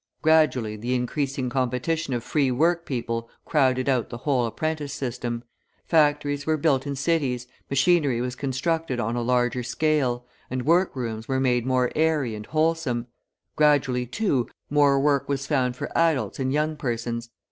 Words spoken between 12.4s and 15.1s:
wholesome; gradually, too, more